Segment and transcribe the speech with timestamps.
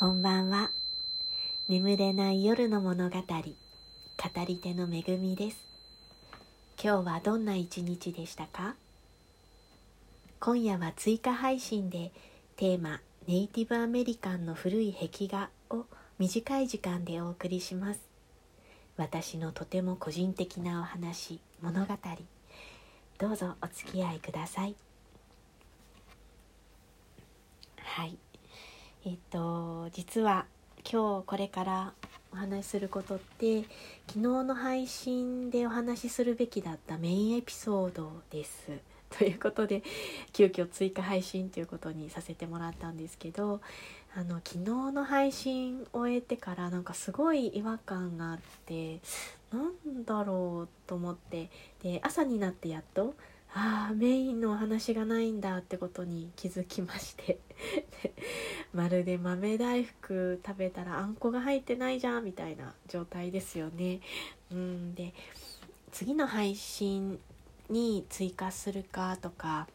[0.00, 0.70] こんばんは。
[1.68, 3.24] 眠れない夜の物語、語
[4.46, 5.56] り手のめぐみです。
[6.80, 8.76] 今日はどんな一日でしたか？
[10.38, 12.12] 今夜は追加配信で
[12.54, 15.84] テーマネイティブアメリカンの古い壁画を
[16.20, 18.00] 短い時間でお送りします。
[18.96, 21.94] 私のとても個人的なお話、物語、
[23.18, 24.76] どうぞお付き合いください。
[27.78, 28.16] はい。
[29.04, 30.46] えっと実は
[30.90, 31.92] 今日これから
[32.32, 33.62] お話しすることって
[34.08, 38.72] 昨日の配信でお話しするべきだったメインエピソードです。
[39.16, 39.82] ということで
[40.32, 43.60] 急遽追加配信ということにさせてもらったんですけど
[44.14, 44.58] あの昨日
[44.92, 49.00] の配信終えてからなんかすごい違和感があって
[49.50, 51.48] なんだろうと思って
[51.82, 53.14] で朝になってやっと
[53.54, 57.38] ああメインのお話がないんだってことに気づきまして
[58.74, 64.00] まるで豆大福食べたらあんこが入ってないじゃんみたいな状態ですよね。
[64.50, 65.14] うんで
[65.92, 67.18] 次の配信
[67.70, 69.66] に追加するかとか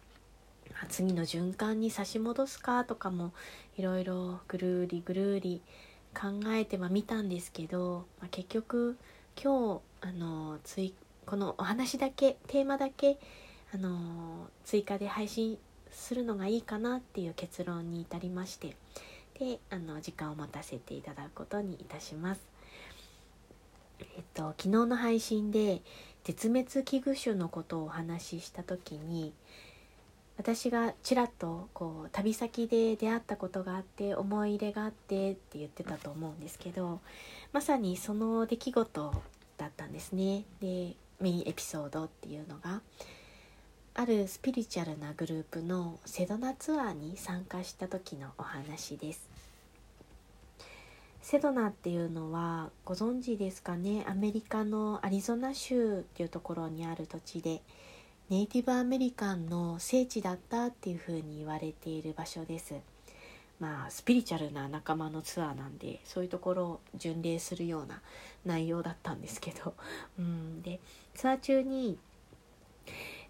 [0.89, 3.33] 次の循環に差し戻すかとかも
[3.77, 5.61] いろいろぐるりぐるり
[6.13, 8.97] 考えてはみたんですけど、まあ、結局
[9.41, 10.93] 今日あの追
[11.25, 13.17] このお話だけテーマだけ
[13.73, 15.57] あの追加で配信
[15.91, 18.75] するのがいいかなっていう結論に至りまして
[19.39, 22.41] であの時間を持たせていただくことにいたします。
[23.99, 25.81] えっと、昨日の配信で
[26.23, 29.33] 絶滅危惧種のことをお話しした時に
[30.37, 36.99] 私がちらっとこう旅先で出会ったことがあって思い入れがあってって言ってたと思うんですけど
[37.53, 39.13] まさにその出来事
[39.57, 40.43] だったんですね。
[40.59, 42.81] でメインエピソードっていうのが
[43.95, 49.29] あるスピリチュアルなグループのセドナツアーに参加した時のお話です。
[51.21, 54.03] セドナっていうのはご存知ですかね？
[54.07, 57.61] アメリカのアリゾナ州っていうところにある土地で
[58.31, 62.73] ネイティブアメリカンの聖地だったっていうふうに言われている場所です。
[63.59, 68.01] まあスピリチュアルな仲間のツアーなんでそういうところを巡礼するような
[68.43, 69.75] 内容だったんですけど。
[70.17, 70.63] うん。
[70.63, 70.79] で
[71.13, 71.99] ツアー中に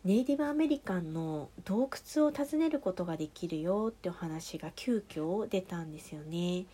[0.04, 6.66] ネイティブアメリカンの洞窟を訪ねることができるよってお話が急遽出たんですよね。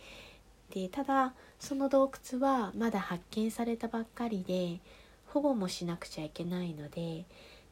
[0.70, 4.80] でただその洞窟はまだ発見されたばっかりで
[5.26, 7.24] 保護もしなくちゃいけないので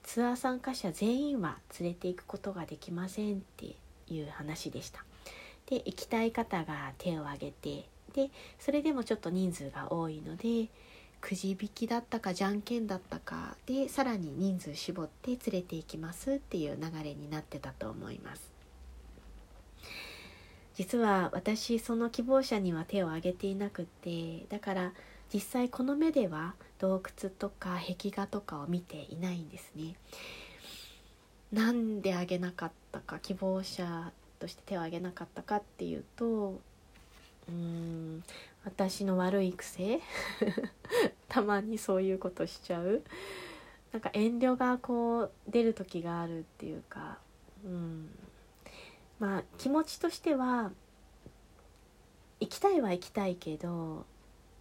[0.05, 3.75] ツアー参加者全員は連れて行くことができませんって
[4.09, 5.05] いう話でした。
[5.67, 8.31] で行きたい方が手を挙げてで
[8.61, 10.69] それでもちょっと人数が多いので
[11.21, 18.51] くじ引きだったかじゃんけんだったかでさらに人数絞って連れて行きますっていう流れになってたと思います。
[20.75, 24.93] 実は私その希望者には手を挙げていなくてだから
[25.35, 29.97] 実際この目では洞窟とか壁画とかを見ていないんですね。
[31.53, 36.61] なんであげなかったか希望者として手を挙げなかったかっていうと
[37.49, 38.23] うーん
[38.69, 40.01] 私の悪い癖？
[41.29, 43.03] たまにそういうことしちゃう。
[43.93, 47.19] なんか遠慮がこう出る時があるっていうか。
[47.65, 48.11] うん。
[49.19, 50.71] まあ気持ちとしては
[52.41, 54.07] 行きたいは行きたいけど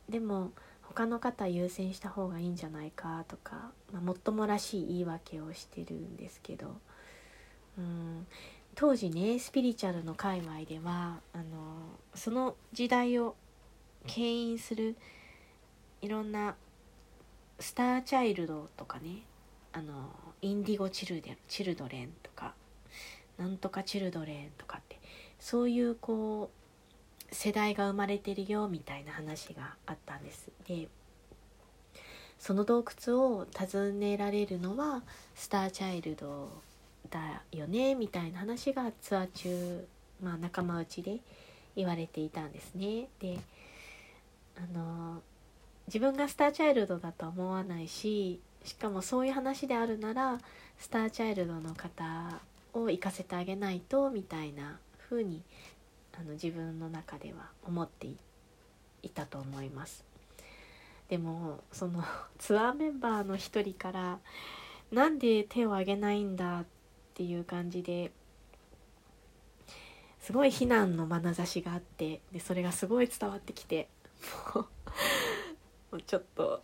[0.09, 0.51] でも
[0.81, 6.77] 他の方優先した方がいいんじゃないかとか、まあ、もっともらしい言い訳をしてるんですけど。
[7.77, 8.25] うん。
[8.77, 11.43] 当時ねスピリチュアルの界隈ではあの
[12.13, 13.35] その時代を
[14.07, 14.95] 牽引する
[16.01, 16.55] いろんな
[17.59, 19.23] スターチャイルドとかね。
[19.73, 20.09] あの
[20.41, 22.53] インディゴチルデチルドレンとか。
[23.37, 24.99] なんとかチルドレンとかって。
[25.39, 26.49] そういうこ
[27.31, 30.49] う世代が生まれてるよみたいな話があったんです。
[30.67, 30.87] で
[32.39, 35.01] その洞窟を訪ねられるのは
[35.35, 36.49] スターチャイルド
[37.09, 39.87] だよねみたいな話がツアー中、
[40.21, 41.19] まあ、仲間内で
[41.75, 43.07] 言われていたんですね。
[43.19, 43.39] で
[44.57, 45.21] あの
[45.87, 50.39] 自分がスターチャイルドだと思わないししかもそういう話であるなら
[50.77, 52.41] スターチャイルドの方
[52.73, 55.41] を行かせてあげないとみたいな風に
[56.19, 58.07] あの自分の中では思って
[59.03, 60.03] いたと思います。
[61.09, 62.03] でもその
[62.37, 64.19] ツアーメンバーの一人から
[64.91, 66.65] 「なんで手を挙げないんだ」っ
[67.13, 68.11] ていう感じで
[70.19, 73.87] すごい非難の眼差しがあってでそれがすごい伝わってきて
[75.91, 76.61] もうちょっと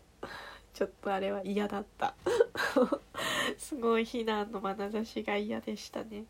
[0.74, 2.16] ちょっとあれは嫌だった。
[3.58, 6.26] すごい非難の眼差しが嫌でしたね。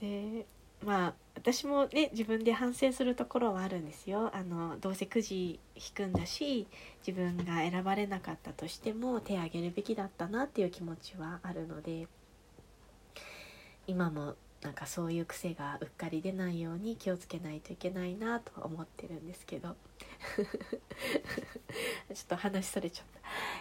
[0.00, 0.46] で
[0.84, 4.30] まあ私もね自分で反省するところはあるんですよ。
[4.34, 6.66] あのどうせくじ引くんだし
[7.06, 12.06] 自分が選ばれなかったとしても手を挙げるべきだったなっていう気持ちはあるので
[13.86, 19.76] 今もなんかそういう癖がうっかり出ないように気をつけないといけないなと思ってるんですけど
[20.36, 20.44] ちょ
[22.14, 23.18] っと話それちゃった。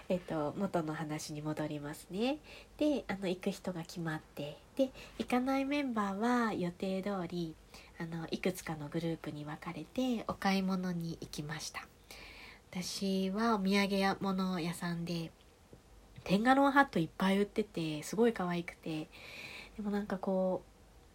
[0.10, 2.40] えっ、と元の話に戻りますね。
[2.78, 7.56] であの行く人が決まってで行かないメンバーは予定通り
[8.00, 11.88] あのいくつかのグループに分かれてお買い物に行きました。
[12.72, 15.32] 私はお土産物屋さんで
[16.24, 19.08] テンガロンハットいっぱい売っててすごい可愛くて
[19.78, 20.67] でもなんかこう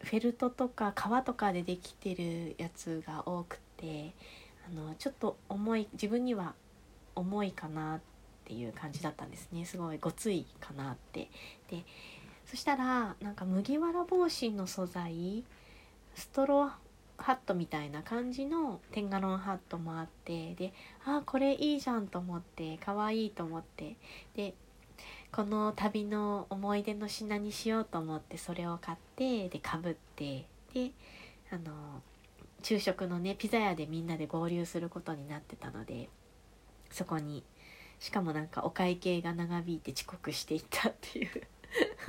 [0.02, 4.12] フェルトとか革とかでできてるやつが多くて
[4.69, 6.54] あのちょっと重い自分には
[7.14, 8.00] 重いかなっ
[8.44, 9.64] ていう感じだったんですね。
[9.64, 11.28] すごいごついかなって。
[11.70, 11.84] で
[12.46, 15.44] そしたらなんか麦わら帽子の素材
[16.14, 16.70] ストロー
[17.16, 20.72] ハットみたいな感じのテンガロンハットもあってで
[21.05, 23.96] ああこれいいじゃんと思ってかわいいと思って
[24.34, 24.55] で
[25.32, 30.44] この旅の思い出の品にしようと思ってそれを買ってでかぶって
[30.75, 30.90] で
[31.50, 32.02] あの
[32.62, 36.11] 昼食のねピザ屋でみんなで合流することになってたので
[36.90, 37.43] そこに
[37.99, 41.31] しかもなんかお会計が長引いて遅刻していったっていう。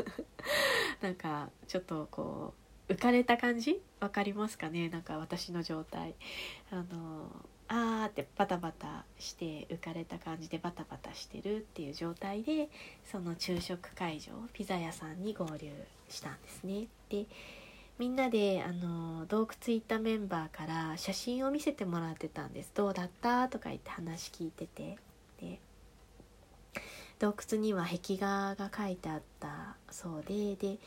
[1.02, 2.54] なんかちょっとこ
[2.90, 3.82] う浮かれた感じ？
[4.00, 4.90] 分かりますかね？
[4.90, 6.16] なんか私の状態。
[6.72, 7.32] あの
[7.76, 12.70] あーってバタバタして浮かれた感じでバタバタしてるっていう状態で
[13.04, 15.72] その昼食会場ピザ屋さんに合流
[16.08, 16.86] したんですね。
[17.10, 17.26] で
[17.98, 24.98] みんなであの洞窟行ったメンバーから写真を見せてもらってたんです「どうだった?」とか言って話聞いてて
[25.42, 25.60] で
[27.18, 30.78] 洞窟には壁画が描いてあったそうでで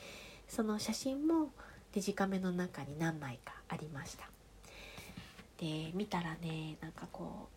[0.49, 1.51] その写真も
[1.93, 4.29] デジカメの中に何枚かありました
[5.59, 7.49] で見たらねなんかこ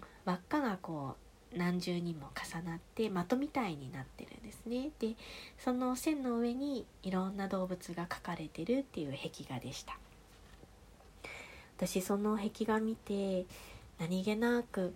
[0.00, 1.16] う輪っかがこ
[1.54, 4.90] う何重にも重なって的みたいになってるんですね。
[5.00, 5.16] で
[5.58, 9.98] その線の上にいろんな動物が描かれてるっていう壁画でした。
[11.76, 13.46] 私その壁画見て
[13.98, 14.94] 何気なく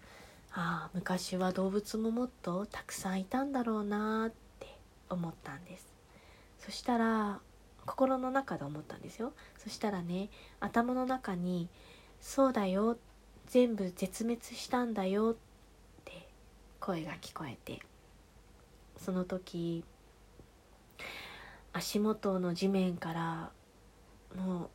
[0.52, 4.68] ああ昔は動物ももっとたくさんいたんだろうなって
[5.10, 5.86] 思ったんです。
[6.60, 7.40] そしたら
[7.84, 9.32] 心の中で思ったんですよ。
[9.58, 10.28] そしたらね
[10.60, 11.68] 頭の中に
[12.26, 12.96] 「そうだよ。
[13.48, 15.36] 全部絶滅したんだよ」
[16.00, 16.26] って
[16.80, 17.80] 声が聞こえて。
[18.96, 19.84] その時
[21.74, 23.52] 足元の地面から
[24.34, 24.70] も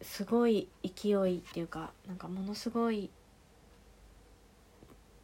[0.00, 3.08] うすごい勢いっていうかなんかものすごい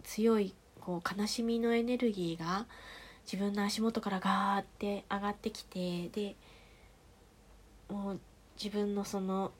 [0.02, 2.66] 強いこう悲しみのエネルギーが
[3.30, 6.36] 自分の足元からガーって上がってきてで
[7.90, 8.20] もう
[8.56, 9.52] 自分のその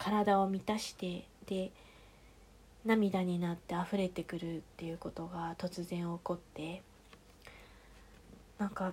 [0.00, 1.70] 体を満たしてで
[2.84, 6.82] 涙になって溢れてくるっていうことが突然起こって
[8.58, 8.92] なんか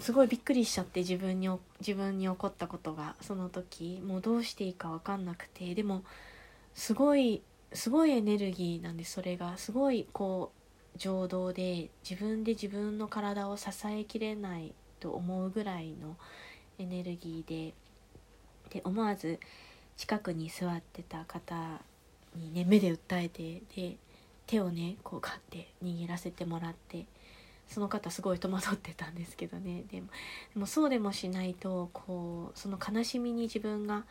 [0.00, 1.48] すごいびっくりしちゃって自分に
[1.80, 6.02] 自分に起こったことがその時もうどうしていいか分かんなくてでも
[6.74, 7.42] すごい
[7.72, 9.58] すごいエネルギーなんでそれが。
[9.58, 16.16] すごいこう情動で自分で自分の体を支えきれないと思うぐらいの
[16.78, 17.74] エネルギーで
[18.70, 19.38] で思わず
[19.96, 21.80] 近くに座ってた方
[22.36, 23.96] にね目で訴えてで
[24.46, 27.06] 手をねこうガッて握らせてもらって
[27.68, 30.06] その方すごい戸惑ってたんですけどねでも
[30.54, 34.04] でもそうでもしないとこうその悲しみに自分が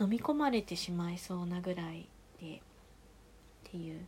[0.00, 2.08] 飲み込まれてしまいそうなぐらい
[2.40, 2.60] でっ
[3.70, 4.00] ていう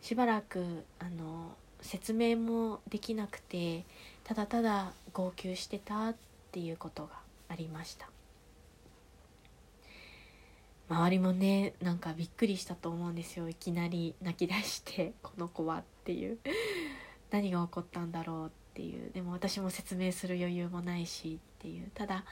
[0.00, 3.84] しばらくあの説明もできなくて
[4.24, 6.14] ただただ号泣してたっ
[6.52, 7.10] ていうことが
[7.48, 8.08] ありました。
[10.90, 13.48] 周りもねなんかびっくりしたと思うんですよ。
[13.48, 16.38] いきなり泣き出して この子はっていう。
[17.30, 19.12] 何が起こったんだろうっていう。
[19.12, 21.90] でも私も説明する余裕もないしっていう。
[21.94, 22.24] ただ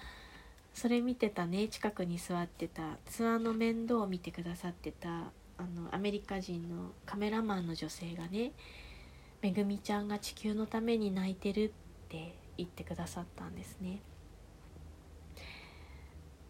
[0.75, 8.53] それ見てたね近くに座ってたツアーの面倒を見てくださってたあのアメリカ人のカメラマンの女性がね
[9.41, 11.65] 「めぐみちゃんが地球のために泣いてる」
[12.07, 14.01] って言ってくださったんですね。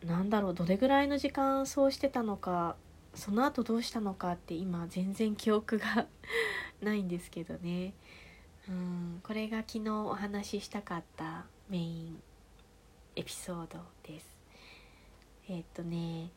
[0.05, 2.77] なんだろうどれぐらいの時間そうしてたのか
[3.15, 6.07] その後どうしたのかって今全然記憶が
[6.83, 7.95] ないんですけどね
[8.69, 12.23] うんこれが昨日お話ししたかったメイン
[13.17, 14.27] エピソードです
[15.49, 16.31] えー、っとね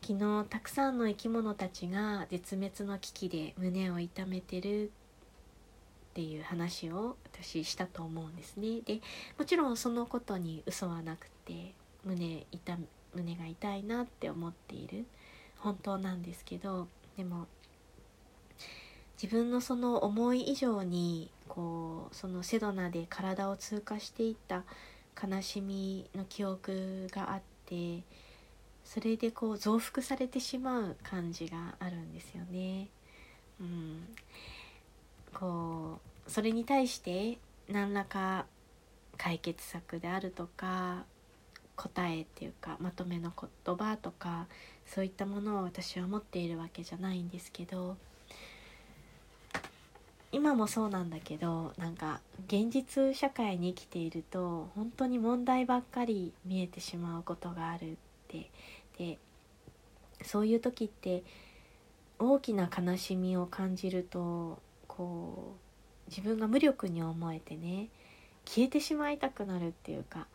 [0.00, 4.90] 昨日たくさんの生き物たちが絶滅の危機で胸を痛めてるっ
[6.14, 8.80] ていう話を私したと思うんですね。
[8.84, 9.00] で
[9.38, 12.78] もちろんそのことに嘘はなくて胸痛
[13.18, 15.06] 胸が痛いなって思っている
[15.58, 17.46] 本当なんですけどでも
[19.20, 24.62] 自分のその思い以上にこうそのセドナで体を通過していった
[25.20, 28.04] 悲しみの記憶があって
[28.84, 32.88] それでこう増幅されてしまう感じがあるんですよね。
[33.60, 34.06] うん、
[35.34, 38.46] こうそれに対して何らか
[39.16, 41.04] 解決策であるとか
[41.78, 43.32] 答えっていうかまとめの
[43.64, 44.46] 言葉とか
[44.84, 47.96] そういったものを私は持っているわけじゃないんですけど
[50.32, 57.94] 今もそうなんだけどなんか現実社会に生きていると本当に問題ばっかり見えてしまうことがあるっ
[58.28, 58.50] て。
[58.98, 59.18] で
[60.22, 61.22] そういう時って
[62.18, 65.54] 大きな悲しみを感じるとこ
[66.06, 67.88] う自分が無力に思えてね
[68.44, 70.26] 消えてしまいたくなるっていうか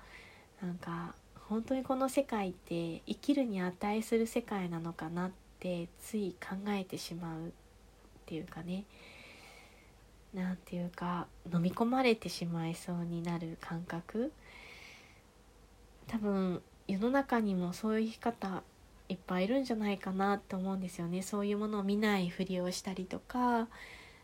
[0.62, 1.14] なんか
[1.50, 7.52] 本当にこの世界って生きるに値する世界なのかなってつい考えてしまうっ
[8.26, 8.86] ていうかね。
[10.34, 14.32] なんていうか飲み込まれてしまいそうになる感覚。
[16.08, 18.64] 多分世の中にもそういう生き方
[19.10, 21.22] いっぱいいるんじゃないかなって思うんですよね。
[21.22, 23.68] そういうものを見ないふりをしたりとか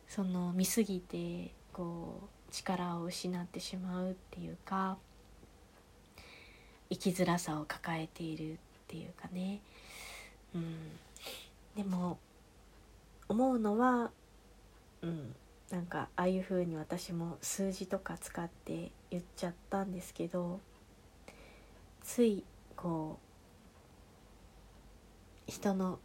[0.07, 4.97] その見すぎてこう力を失ってしまうっていうか。
[6.89, 9.59] 生きづらさを抱えているっていうかね、
[10.55, 10.75] うん、
[11.75, 12.17] でも
[13.27, 14.11] 思うのは、
[15.01, 15.35] うん、
[15.69, 20.59] なんかああいう風に私も数字とか使って言っちゃったんですけど
[22.03, 22.43] つい
[22.75, 23.19] こ
[25.47, 25.99] う人の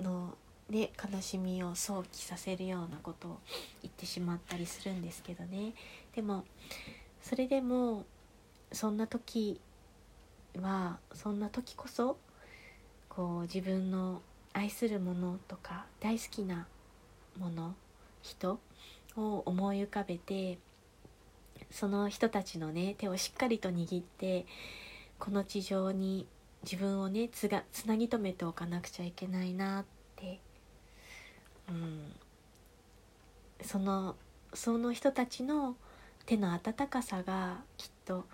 [0.00, 0.36] の
[0.68, 3.38] ね悲しみを想起させるようなことを
[3.82, 5.74] 言ってしまったりするんですけどね。
[6.14, 6.44] でも
[7.22, 8.04] それでも
[8.72, 9.60] そんな時
[10.60, 12.16] はそんな時こそ
[13.08, 16.66] こう自分の愛するものとか大好きな
[17.38, 17.74] もの
[18.22, 18.60] 人
[19.16, 20.58] を思い浮かべて
[21.70, 24.46] その人たちのね手をしっかりと握って
[25.18, 26.26] この地上に
[26.62, 29.84] 自分をねつがつなぎ止めておかなくちゃいけないなっ
[30.16, 30.40] て、
[31.68, 32.12] うん、
[33.62, 34.16] その
[34.54, 35.76] その人たちの
[36.26, 38.24] 手の温かさがきっと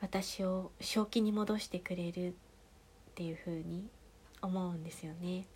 [0.00, 2.32] 私を正気に戻してくれるっ
[3.14, 3.88] ていう風に
[4.40, 5.46] 思うんですよね。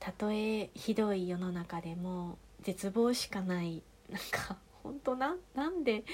[0.00, 6.04] たとえひどい世の中でも絶望しかないなんか 本当ななんで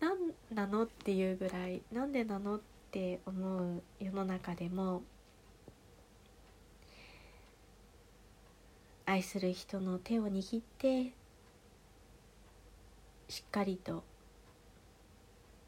[0.00, 2.60] なんなのっていうぐらいなんでなのっ
[2.90, 5.02] て思う世の中でも
[9.06, 11.12] 愛する人の手を握って
[13.28, 14.04] しっかりと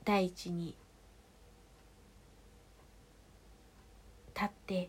[0.04, 0.74] 第一に
[4.34, 4.88] 立って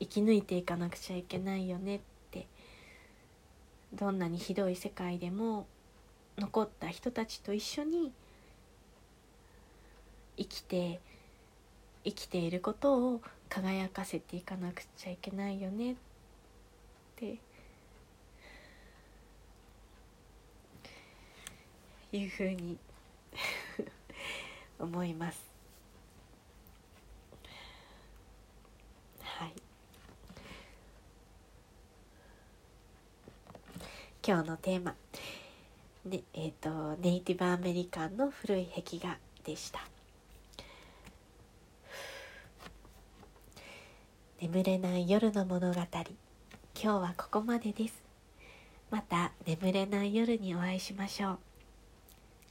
[0.00, 2.00] 生き抜いていかなくちゃいけないよねっ
[2.30, 2.46] て
[3.94, 5.66] どんなにひどい世界でも
[6.38, 8.12] 残った人たちと一緒に
[10.36, 11.00] 生きて
[12.04, 15.96] 生きていることを輝かせていかなくちゃいけないよねっ
[17.16, 17.38] て
[22.12, 22.78] いうふうに
[24.78, 25.50] 思います。
[29.22, 29.52] はい。
[34.26, 34.94] 今日のテーマ、
[36.04, 39.90] ねえーと、ネイティブアメリカンの古い壁画でした。
[44.40, 46.02] 眠れない夜の物語今
[46.74, 48.02] 日はここまでです
[48.90, 51.49] また眠れない夜にお会いしましょう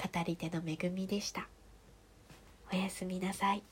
[0.02, 1.50] 語り手の恵みでした。
[2.72, 3.64] おやすみなさい。